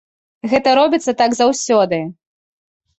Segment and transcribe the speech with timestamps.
[0.53, 2.05] Гэта робіцца так заўсёды.